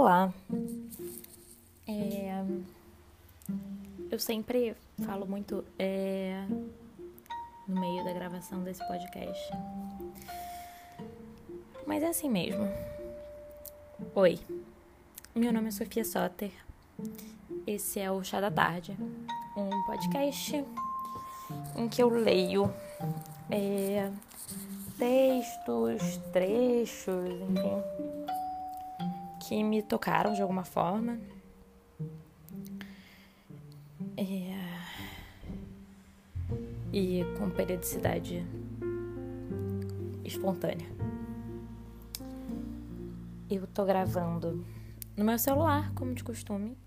Olá. 0.00 0.32
É, 1.86 2.42
eu 4.10 4.18
sempre 4.18 4.74
falo 5.04 5.26
muito 5.26 5.62
é, 5.78 6.42
no 7.68 7.78
meio 7.78 8.02
da 8.02 8.10
gravação 8.14 8.64
desse 8.64 8.82
podcast. 8.88 9.52
Mas 11.86 12.02
é 12.02 12.06
assim 12.06 12.30
mesmo. 12.30 12.66
Oi, 14.14 14.40
meu 15.34 15.52
nome 15.52 15.68
é 15.68 15.70
Sofia 15.70 16.02
Soter. 16.02 16.52
Esse 17.66 18.00
é 18.00 18.10
o 18.10 18.24
Chá 18.24 18.40
da 18.40 18.50
Tarde, 18.50 18.96
um 19.54 19.84
podcast 19.84 20.64
em 21.76 21.88
que 21.90 22.02
eu 22.02 22.08
leio 22.08 22.72
é, 23.50 24.10
textos, 24.98 26.16
trechos, 26.32 27.28
enfim 27.50 28.39
que 29.50 29.64
me 29.64 29.82
tocaram 29.82 30.32
de 30.32 30.40
alguma 30.40 30.62
forma. 30.62 31.18
É... 34.16 34.54
E 36.92 37.24
com 37.36 37.50
periodicidade 37.50 38.46
espontânea. 40.24 40.86
Eu 43.50 43.66
tô 43.66 43.84
gravando 43.84 44.64
no 45.16 45.24
meu 45.24 45.36
celular, 45.36 45.92
como 45.96 46.14
de 46.14 46.22
costume, 46.22 46.78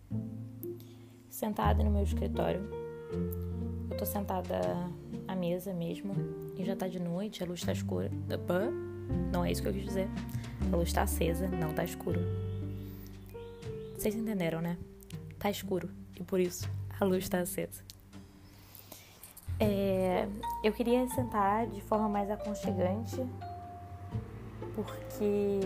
sentada 1.30 1.84
no 1.84 1.92
meu 1.92 2.04
escritório. 2.04 2.62
Eu 3.92 3.98
tô 3.98 4.06
sentada 4.06 4.62
à 5.28 5.36
mesa 5.36 5.74
mesmo, 5.74 6.16
e 6.58 6.64
já 6.64 6.78
tá 6.78 6.88
de 6.88 7.02
noite, 7.02 7.44
a 7.44 7.46
luz 7.46 7.62
tá 7.62 7.74
escura. 7.74 8.10
Não 9.34 9.44
é 9.44 9.52
isso 9.52 9.62
que 9.62 9.68
eu 9.68 9.74
quis 9.74 9.84
dizer. 9.84 10.08
A 10.72 10.78
luz 10.78 10.94
tá 10.94 11.02
acesa, 11.02 11.50
não 11.50 11.74
tá 11.74 11.84
escuro. 11.84 12.22
Vocês 14.04 14.16
entenderam, 14.16 14.60
né? 14.60 14.78
Tá 15.40 15.50
escuro 15.50 15.90
e 16.20 16.24
por 16.26 16.38
isso 16.38 16.70
a 17.00 17.06
luz 17.06 17.30
tá 17.30 17.40
acesa. 17.40 17.82
É, 19.58 20.28
eu 20.62 20.74
queria 20.74 21.08
sentar 21.08 21.68
de 21.68 21.80
forma 21.80 22.10
mais 22.10 22.30
aconchegante, 22.30 23.16
porque 24.76 25.62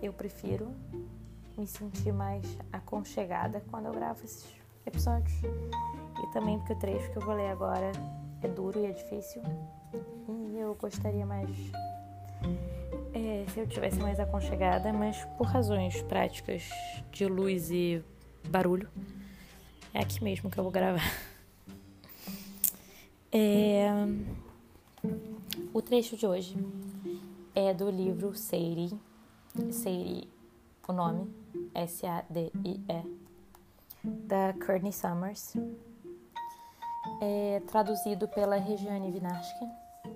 eu 0.00 0.12
prefiro 0.12 0.70
me 1.58 1.66
sentir 1.66 2.12
mais 2.12 2.56
aconchegada 2.72 3.60
quando 3.68 3.86
eu 3.86 3.92
gravo 3.92 4.24
esses 4.24 4.46
episódios. 4.86 5.34
E 5.42 6.32
também 6.32 6.56
porque 6.58 6.74
o 6.74 6.78
trecho 6.78 7.10
que 7.10 7.16
eu 7.18 7.22
vou 7.22 7.34
ler 7.34 7.48
agora 7.48 7.90
é 8.42 8.46
duro 8.46 8.78
e 8.78 8.86
é 8.86 8.92
difícil. 8.92 9.42
E 10.52 10.56
eu 10.56 10.76
gostaria 10.76 11.26
mais 11.26 11.50
se 13.48 13.58
eu 13.60 13.66
tivesse 13.66 13.98
mais 13.98 14.20
aconchegada, 14.20 14.92
mas 14.92 15.24
por 15.38 15.46
razões 15.46 16.02
práticas 16.02 16.68
de 17.10 17.26
luz 17.26 17.70
e 17.70 18.04
barulho, 18.48 18.88
é 19.92 20.00
aqui 20.00 20.22
mesmo 20.22 20.50
que 20.50 20.58
eu 20.58 20.64
vou 20.64 20.72
gravar. 20.72 21.02
É, 23.36 23.88
o 25.72 25.82
trecho 25.82 26.16
de 26.16 26.24
hoje 26.24 26.56
é 27.54 27.74
do 27.74 27.90
livro 27.90 28.34
Seiri, 28.36 28.96
Seiri, 29.72 30.28
o 30.86 30.92
nome, 30.92 31.28
S-A-D-I-E, 31.74 33.02
da 34.04 34.52
Courtney 34.64 34.92
Summers, 34.92 35.56
é 37.20 37.60
traduzido 37.66 38.28
pela 38.28 38.56
Regiane 38.56 39.10
Vinashkin, 39.10 39.68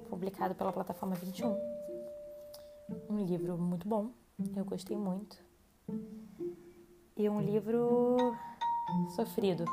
publicado 0.09 0.55
pela 0.55 0.73
plataforma 0.73 1.17
21 1.17 1.57
um 3.09 3.25
livro 3.25 3.59
muito 3.59 3.87
bom, 3.87 4.11
eu 4.57 4.65
gostei 4.65 4.97
muito. 4.97 5.37
E 7.17 7.29
um 7.29 7.41
livro 7.41 8.17
sofrido, 9.15 9.65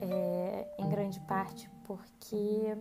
é, 0.00 0.74
em 0.78 0.88
grande 0.88 1.20
parte 1.20 1.70
porque 1.84 2.76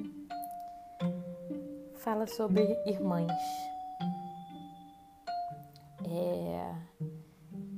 fala 1.95 2.27
sobre 2.27 2.61
irmãs. 2.85 3.31
É, 6.05 6.75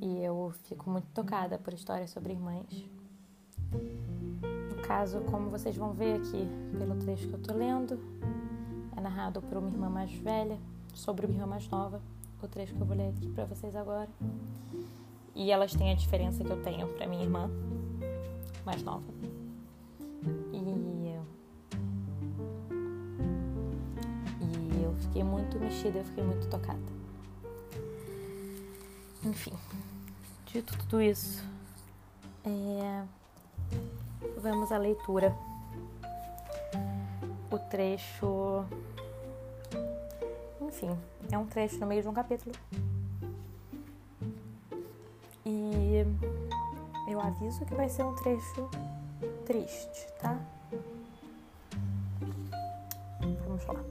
e 0.02 0.24
eu 0.24 0.54
fico 0.64 0.90
muito 0.90 1.08
tocada 1.14 1.58
por 1.58 1.74
histórias 1.74 2.10
sobre 2.12 2.34
irmãs. 2.34 2.66
No 4.70 4.82
caso, 4.84 5.22
como 5.22 5.50
vocês 5.50 5.76
vão 5.76 5.94
ver 5.94 6.16
aqui 6.16 6.48
pelo 6.78 6.96
trecho 6.98 7.28
que 7.28 7.34
eu 7.34 7.42
tô 7.42 7.54
lendo, 7.54 8.00
é 8.96 9.02
narrado 9.02 9.42
por 9.42 9.58
uma 9.58 9.70
irmã 9.70 9.90
mais 9.90 10.12
velha 10.14 10.58
sobre 10.94 11.26
uma 11.26 11.36
irmã 11.36 11.48
mais 11.48 11.68
nova, 11.70 12.02
o 12.42 12.48
trecho 12.48 12.74
que 12.74 12.82
eu 12.82 12.86
vou 12.86 12.96
ler 12.96 13.10
aqui 13.10 13.30
para 13.30 13.46
vocês 13.46 13.76
agora. 13.76 14.10
E 15.36 15.52
elas 15.52 15.74
têm 15.74 15.92
a 15.92 15.96
diferença 15.96 16.44
que 16.44 16.52
eu 16.52 16.62
tenho 16.62 16.88
para 16.88 17.08
minha 17.08 17.24
irmã 17.24 17.50
mais 18.66 18.84
nova. 18.84 19.06
E 20.54 20.62
e 24.42 24.84
eu 24.84 24.94
fiquei 24.96 25.24
muito 25.24 25.60
mexida, 25.60 26.00
eu 26.00 26.06
fiquei 26.06 26.24
muito 26.24 26.48
tocada. 26.48 26.80
Enfim, 29.24 29.54
dito 30.48 30.76
tudo 30.80 31.02
isso, 31.02 31.44
é, 32.44 33.04
vamos 34.38 34.72
à 34.72 34.78
leitura. 34.78 35.36
O 37.52 37.60
trecho 37.70 38.66
enfim, 40.72 40.98
é 41.30 41.38
um 41.38 41.46
trecho 41.46 41.78
no 41.80 41.86
meio 41.86 42.02
de 42.02 42.08
um 42.08 42.14
capítulo. 42.14 42.56
E 45.46 46.06
eu 47.08 47.20
aviso 47.20 47.66
que 47.66 47.76
vai 47.76 47.90
ser 47.90 48.04
um 48.04 48.16
trecho 48.16 48.70
triste, 49.46 50.08
tá? 50.20 50.40
Vamos 53.46 53.66
lá. 53.66 53.84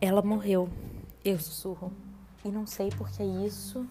Ela 0.00 0.20
morreu, 0.22 0.68
eu 1.24 1.38
sussurro. 1.38 1.92
E 2.44 2.48
não 2.48 2.66
sei 2.66 2.90
porque 2.90 3.22
é 3.22 3.26
isso 3.26 3.86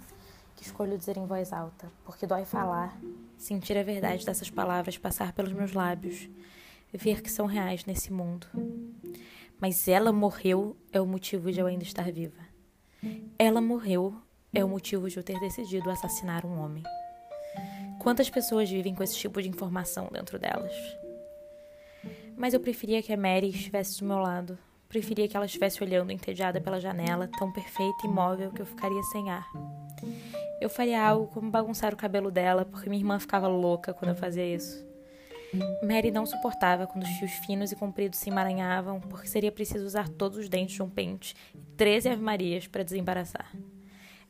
que 0.58 0.63
escolho 0.63 0.97
dizer 0.97 1.16
em 1.16 1.25
voz 1.25 1.53
alta, 1.53 1.90
porque 2.03 2.28
dói 2.28 2.44
falar, 2.44 3.00
sentir 3.38 3.78
a 3.78 3.84
verdade 3.84 4.25
dessas 4.25 4.50
palavras 4.50 4.97
passar 4.97 5.31
pelos 5.31 5.53
meus 5.53 5.72
lábios 5.72 6.29
ver 6.94 7.22
que 7.22 7.31
são 7.31 7.46
reais 7.46 7.85
nesse 7.85 8.12
mundo. 8.12 8.47
Mas 9.59 9.88
ela 9.88 10.12
morreu 10.12 10.75
é 10.91 11.00
o 11.00 11.06
motivo 11.06 11.52
de 11.52 11.59
eu 11.59 11.68
ainda 11.68 11.84
estar 11.84 12.12
viva. 12.12 12.41
Ela 13.38 13.62
morreu 13.62 14.16
é 14.53 14.63
o 14.63 14.69
motivo 14.69 15.09
de 15.09 15.18
eu 15.18 15.24
ter 15.24 15.40
decidido 15.40 15.90
assassinar 15.90 16.46
um 16.46 16.59
homem. 16.59 16.84
Quantas 18.00 18.29
pessoas 18.29 18.69
vivem 18.69 18.96
com 18.96 19.03
esse 19.03 19.16
tipo 19.16 19.41
de 19.41 19.50
informação 19.50 20.09
dentro 20.12 20.40
delas? 20.40 20.74
Mas 22.35 22.53
eu 22.53 22.59
preferia 22.59 23.02
que 23.02 23.13
a 23.13 23.18
Mary 23.18 23.50
estivesse 23.50 24.00
do 24.00 24.06
meu 24.06 24.18
lado. 24.18 24.58
Preferia 24.90 25.28
que 25.28 25.38
ela 25.38 25.46
estivesse 25.46 25.81
olhando 25.84 26.12
entediada 26.12 26.59
pela 26.59 26.79
janela, 26.79 27.29
tão 27.38 27.52
perfeita 27.53 28.03
e 28.03 28.08
imóvel 28.08 28.52
que 28.52 28.62
eu 28.62 28.66
ficaria 28.66 29.02
sem 29.03 29.29
ar. 29.29 29.47
Eu 30.59 30.69
faria 30.69 31.02
algo 31.02 31.28
como 31.28 31.50
bagunçar 31.50 31.94
o 31.94 31.97
cabelo 31.97 32.29
dela, 32.29 32.66
porque 32.66 32.90
minha 32.90 33.00
irmã 33.00 33.19
ficava 33.19 33.47
louca 33.47 33.94
quando 33.94 34.09
eu 34.09 34.16
fazia 34.16 34.46
isso. 34.46 34.91
Mary 35.84 36.12
não 36.12 36.26
suportava 36.26 36.88
quando 36.88 37.04
os 37.04 37.10
fios 37.10 37.32
finos 37.46 37.72
e 37.72 37.76
compridos 37.76 38.20
se 38.20 38.30
emaranhavam, 38.30 39.00
porque 39.02 39.28
seria 39.28 39.52
preciso 39.52 39.86
usar 39.86 40.08
todos 40.08 40.38
os 40.38 40.48
dentes 40.48 40.76
de 40.76 40.82
um 40.82 40.90
pente 40.90 41.36
e 41.54 41.60
13 41.76 42.10
ave-marias 42.10 42.68
para 42.68 42.84
desembaraçar. 42.84 43.52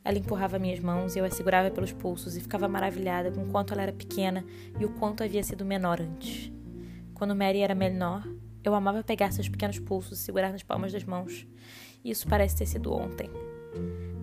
Ela 0.04 0.18
empurrava 0.18 0.58
minhas 0.58 0.80
mãos 0.80 1.14
e 1.14 1.20
eu 1.20 1.24
a 1.24 1.30
segurava 1.30 1.70
pelos 1.70 1.92
pulsos 1.92 2.36
e 2.36 2.40
ficava 2.40 2.66
maravilhada 2.66 3.30
com 3.30 3.44
o 3.44 3.50
quanto 3.50 3.72
ela 3.72 3.82
era 3.82 3.92
pequena 3.92 4.44
e 4.80 4.84
o 4.84 4.90
quanto 4.94 5.22
havia 5.22 5.44
sido 5.44 5.64
menor 5.64 6.00
antes. 6.00 6.50
Quando 7.14 7.36
Mary 7.36 7.60
era 7.60 7.74
menor, 7.74 8.26
eu 8.64 8.74
amava 8.74 9.04
pegar 9.04 9.30
seus 9.30 9.48
pequenos 9.48 9.78
pulsos 9.78 10.18
e 10.18 10.22
segurar 10.22 10.50
nas 10.50 10.64
palmas 10.64 10.92
das 10.92 11.04
mãos. 11.04 11.46
Isso 12.04 12.26
parece 12.26 12.56
ter 12.56 12.66
sido 12.66 12.92
ontem. 12.92 13.30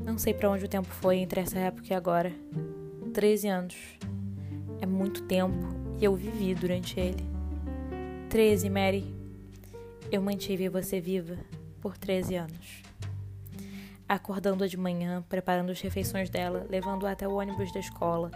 Não 0.03 0.17
sei 0.17 0.33
para 0.33 0.49
onde 0.49 0.65
o 0.65 0.69
tempo 0.69 0.89
foi 0.89 1.19
entre 1.19 1.39
essa 1.39 1.57
época 1.59 1.87
e 1.91 1.93
agora. 1.93 2.33
Treze 3.13 3.47
anos. 3.47 3.77
É 4.81 4.85
muito 4.85 5.23
tempo 5.23 5.78
e 5.99 6.05
eu 6.05 6.15
vivi 6.15 6.55
durante 6.55 6.99
ele. 6.99 7.23
13, 8.29 8.69
Mary. 8.69 9.13
Eu 10.11 10.21
mantive 10.21 10.69
você 10.69 11.01
viva 11.01 11.37
por 11.81 11.97
13 11.97 12.35
anos. 12.35 12.83
Acordando-a 14.07 14.67
de 14.67 14.77
manhã, 14.77 15.23
preparando 15.27 15.71
as 15.71 15.81
refeições 15.81 16.29
dela, 16.29 16.65
levando-a 16.69 17.11
até 17.11 17.27
o 17.27 17.35
ônibus 17.35 17.71
da 17.71 17.79
escola, 17.79 18.31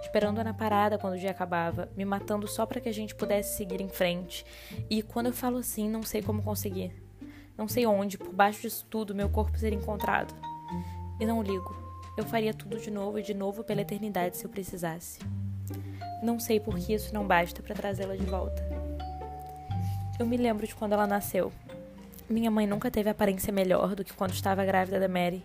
esperando-a 0.00 0.44
na 0.44 0.54
parada 0.54 0.96
quando 0.96 1.14
o 1.14 1.18
dia 1.18 1.30
acabava, 1.30 1.90
me 1.94 2.04
matando 2.04 2.48
só 2.48 2.64
para 2.64 2.80
que 2.80 2.88
a 2.88 2.94
gente 2.94 3.14
pudesse 3.14 3.56
seguir 3.56 3.80
em 3.80 3.88
frente. 3.88 4.46
E 4.88 5.02
quando 5.02 5.26
eu 5.26 5.32
falo 5.32 5.58
assim, 5.58 5.88
não 5.88 6.02
sei 6.02 6.22
como 6.22 6.42
conseguir. 6.42 6.92
Não 7.58 7.66
sei 7.66 7.84
onde, 7.84 8.16
por 8.16 8.32
baixo 8.32 8.62
disso 8.62 8.86
tudo, 8.88 9.14
meu 9.14 9.28
corpo 9.28 9.58
seria 9.58 9.78
encontrado. 9.78 10.34
E 11.20 11.26
não 11.26 11.42
ligo. 11.42 11.76
Eu 12.16 12.24
faria 12.24 12.54
tudo 12.54 12.78
de 12.78 12.90
novo 12.90 13.18
e 13.18 13.22
de 13.22 13.34
novo 13.34 13.64
pela 13.64 13.82
eternidade 13.82 14.36
se 14.36 14.44
eu 14.44 14.50
precisasse. 14.50 15.18
Não 16.22 16.40
sei 16.40 16.58
por 16.58 16.76
que 16.78 16.94
isso 16.94 17.14
não 17.14 17.26
basta 17.26 17.62
para 17.62 17.74
trazê-la 17.74 18.16
de 18.16 18.24
volta. 18.24 18.62
Eu 20.18 20.26
me 20.26 20.36
lembro 20.36 20.66
de 20.66 20.74
quando 20.74 20.92
ela 20.92 21.06
nasceu. 21.06 21.52
Minha 22.28 22.50
mãe 22.50 22.66
nunca 22.66 22.90
teve 22.90 23.08
aparência 23.08 23.52
melhor 23.52 23.94
do 23.94 24.04
que 24.04 24.12
quando 24.12 24.32
estava 24.32 24.64
grávida 24.64 24.98
da 24.98 25.08
Mary. 25.08 25.44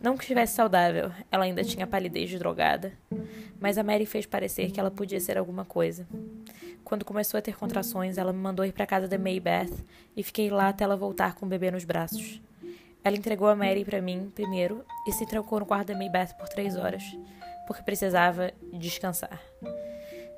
Não 0.00 0.16
que 0.16 0.22
estivesse 0.22 0.54
saudável, 0.54 1.10
ela 1.30 1.44
ainda 1.44 1.64
tinha 1.64 1.84
palidez 1.84 2.30
de 2.30 2.38
drogada, 2.38 2.92
mas 3.60 3.76
a 3.76 3.82
Mary 3.82 4.06
fez 4.06 4.24
parecer 4.24 4.70
que 4.70 4.78
ela 4.78 4.92
podia 4.92 5.18
ser 5.18 5.36
alguma 5.36 5.64
coisa. 5.64 6.06
Quando 6.84 7.04
começou 7.04 7.36
a 7.36 7.42
ter 7.42 7.56
contrações, 7.56 8.16
ela 8.16 8.32
me 8.32 8.38
mandou 8.38 8.64
ir 8.64 8.72
para 8.72 8.86
casa 8.86 9.08
da 9.08 9.18
Maybeth 9.18 9.84
e 10.16 10.22
fiquei 10.22 10.48
lá 10.48 10.68
até 10.68 10.84
ela 10.84 10.96
voltar 10.96 11.34
com 11.34 11.44
o 11.44 11.48
bebê 11.48 11.72
nos 11.72 11.84
braços. 11.84 12.40
Ela 13.02 13.16
entregou 13.16 13.48
a 13.48 13.56
Mary 13.56 13.84
para 13.84 14.00
mim 14.00 14.30
primeiro 14.32 14.84
e 15.06 15.12
se 15.12 15.26
trancou 15.26 15.58
no 15.58 15.66
quarto 15.66 15.88
da 15.88 15.98
Maybeth 15.98 16.34
por 16.38 16.48
três 16.48 16.76
horas, 16.76 17.02
porque 17.68 17.82
precisava 17.82 18.50
descansar. 18.72 19.38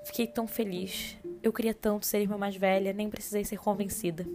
Fiquei 0.04 0.26
tão 0.26 0.48
feliz. 0.48 1.16
Eu 1.40 1.52
queria 1.52 1.72
tanto 1.72 2.04
ser 2.04 2.18
irmã 2.18 2.36
mais 2.36 2.56
velha, 2.56 2.92
nem 2.92 3.08
precisei 3.08 3.44
ser 3.44 3.56
convencida. 3.56 4.26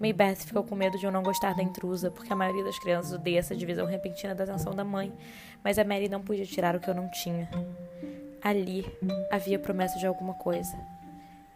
Maybeth 0.00 0.46
ficou 0.46 0.64
com 0.64 0.74
medo 0.74 0.96
de 0.96 1.04
eu 1.04 1.12
não 1.12 1.22
gostar 1.22 1.54
da 1.54 1.62
intrusa, 1.62 2.10
porque 2.10 2.32
a 2.32 2.36
maioria 2.36 2.64
das 2.64 2.78
crianças 2.78 3.12
odeia 3.12 3.40
essa 3.40 3.54
divisão 3.54 3.84
repentina 3.84 4.34
da 4.34 4.44
atenção 4.44 4.74
da 4.74 4.84
mãe, 4.84 5.12
mas 5.62 5.78
a 5.78 5.84
Mary 5.84 6.08
não 6.08 6.22
podia 6.22 6.46
tirar 6.46 6.74
o 6.74 6.80
que 6.80 6.88
eu 6.88 6.94
não 6.94 7.10
tinha. 7.10 7.46
Ali 8.40 8.86
havia 9.30 9.58
promessa 9.58 9.98
de 9.98 10.06
alguma 10.06 10.32
coisa. 10.32 10.74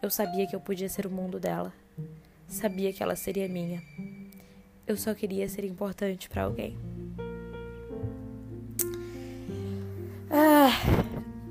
Eu 0.03 0.11
sabia 0.11 0.45
que 0.45 0.55
eu 0.55 0.59
podia 0.59 0.87
ser 0.87 1.07
o 1.07 1.11
mundo 1.11 1.39
dela. 1.39 1.73
Sabia 2.47 2.93
que 2.93 3.01
ela 3.01 3.15
seria 3.15 3.47
minha. 3.47 3.81
Eu 4.85 4.97
só 4.97 5.15
queria 5.15 5.49
ser 5.49 5.65
importante 5.65 6.29
para 6.29 6.43
alguém. 6.43 6.77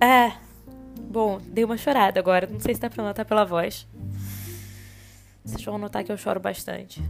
Ah. 0.03 0.37
Bom, 0.99 1.39
dei 1.47 1.65
uma 1.65 1.77
chorada 1.77 2.19
agora. 2.19 2.47
Não 2.47 2.59
sei 2.59 2.75
se 2.75 2.81
dá 2.81 2.91
pra 2.91 3.05
notar 3.05 3.25
pela 3.25 3.45
voz. 3.45 3.87
Vocês 5.45 5.65
vão 5.65 5.79
notar 5.79 6.03
que 6.03 6.11
eu 6.11 6.17
choro 6.17 6.41
bastante. 6.41 7.03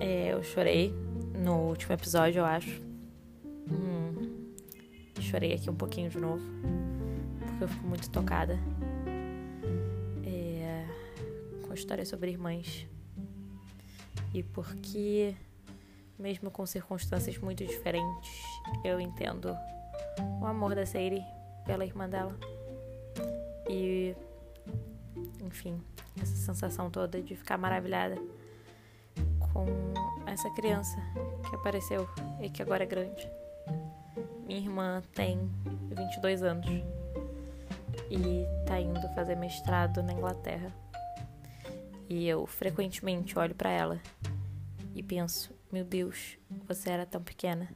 É, 0.00 0.32
eu 0.32 0.42
chorei 0.42 0.94
no 1.34 1.68
último 1.68 1.92
episódio, 1.92 2.40
eu 2.40 2.44
acho. 2.44 2.80
Hum, 3.70 4.52
chorei 5.20 5.54
aqui 5.54 5.68
um 5.68 5.74
pouquinho 5.74 6.10
de 6.10 6.18
novo. 6.18 6.42
Porque 7.40 7.64
eu 7.64 7.68
fico 7.68 7.86
muito 7.86 8.08
tocada. 8.10 8.58
É, 10.24 10.86
com 11.62 11.72
a 11.72 11.74
história 11.74 12.04
sobre 12.04 12.30
irmãs 12.30 12.86
e 14.34 14.42
porque, 14.42 15.34
mesmo 16.18 16.50
com 16.50 16.64
circunstâncias 16.64 17.36
muito 17.38 17.64
diferentes, 17.64 18.42
eu 18.84 18.98
entendo 18.98 19.54
o 20.40 20.46
amor 20.46 20.74
da 20.74 20.86
Sadie 20.86 21.24
pela 21.64 21.84
irmã 21.84 22.08
dela. 22.08 22.36
E, 23.68 24.14
enfim, 25.44 25.80
essa 26.20 26.34
sensação 26.34 26.90
toda 26.90 27.22
de 27.22 27.34
ficar 27.36 27.56
maravilhada 27.56 28.16
com 29.52 29.66
essa 30.26 30.50
criança 30.50 30.96
que 31.48 31.54
apareceu 31.54 32.08
e 32.40 32.48
que 32.48 32.62
agora 32.62 32.82
é 32.84 32.86
grande. 32.86 33.28
Minha 34.46 34.60
irmã 34.60 35.02
tem 35.14 35.50
22 35.90 36.42
anos 36.42 36.66
e 38.10 38.46
tá 38.66 38.80
indo 38.80 39.08
fazer 39.14 39.36
mestrado 39.36 40.02
na 40.02 40.12
Inglaterra. 40.12 40.72
E 42.08 42.28
eu 42.28 42.46
frequentemente 42.46 43.38
olho 43.38 43.54
para 43.54 43.70
ela 43.70 44.00
e 44.94 45.02
penso: 45.02 45.54
meu 45.70 45.84
Deus, 45.84 46.36
você 46.68 46.90
era 46.90 47.06
tão 47.06 47.22
pequena. 47.22 47.68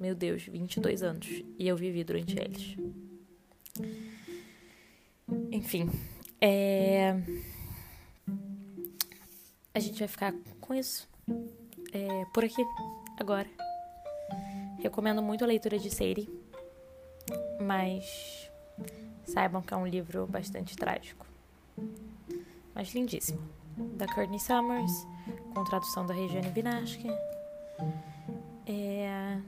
Meu 0.00 0.14
Deus, 0.14 0.42
22 0.42 1.02
anos 1.02 1.44
e 1.58 1.68
eu 1.68 1.76
vivi 1.76 2.02
durante 2.02 2.36
eles. 2.36 2.76
Enfim, 5.62 5.88
é... 6.40 7.16
a 9.72 9.78
gente 9.78 9.98
vai 9.98 10.08
ficar 10.08 10.34
com 10.60 10.74
isso 10.74 11.08
é, 11.92 12.24
por 12.34 12.44
aqui 12.44 12.62
agora. 13.18 13.48
Recomendo 14.80 15.22
muito 15.22 15.44
a 15.44 15.46
leitura 15.46 15.78
de 15.78 15.88
Sadie, 15.88 16.28
mas 17.60 18.50
saibam 19.24 19.62
que 19.62 19.72
é 19.72 19.76
um 19.76 19.86
livro 19.86 20.26
bastante 20.26 20.76
trágico 20.76 21.24
mas 22.74 22.92
lindíssimo. 22.94 23.40
Da 23.96 24.06
Courtney 24.06 24.38
Summers, 24.38 25.06
com 25.54 25.64
tradução 25.64 26.06
da 26.06 26.14
Regiane 26.14 26.50
Vinaski. 26.50 27.08
É... 28.66 29.38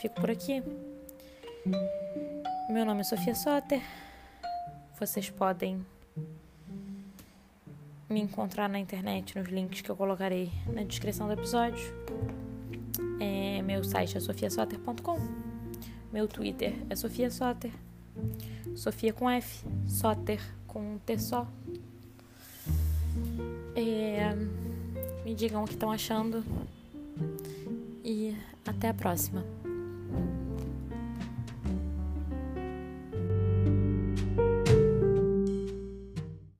Fico 0.00 0.14
por 0.20 0.30
aqui. 0.30 0.62
Meu 2.70 2.84
nome 2.84 3.00
é 3.00 3.04
Sofia 3.04 3.34
Soter. 3.34 3.82
Vocês 5.00 5.30
podem 5.30 5.80
me 8.06 8.20
encontrar 8.20 8.68
na 8.68 8.78
internet 8.78 9.38
nos 9.38 9.48
links 9.48 9.80
que 9.80 9.90
eu 9.90 9.96
colocarei 9.96 10.52
na 10.66 10.82
descrição 10.82 11.26
do 11.26 11.32
episódio. 11.32 11.82
É, 13.18 13.62
meu 13.62 13.82
site 13.82 14.18
é 14.18 14.20
sofiasoter.com. 14.20 15.18
Meu 16.12 16.28
Twitter 16.28 16.74
é 16.90 16.94
Sofia 16.94 17.30
Soter. 17.30 17.72
Sofia 18.76 19.14
com 19.14 19.30
F, 19.30 19.66
Soter 19.88 20.42
com 20.66 20.98
T 21.06 21.18
só. 21.18 21.48
É, 23.74 24.34
me 25.24 25.34
digam 25.34 25.64
o 25.64 25.66
que 25.66 25.72
estão 25.72 25.90
achando. 25.90 26.44
E 28.04 28.36
até 28.66 28.90
a 28.90 28.94
próxima. 28.94 29.42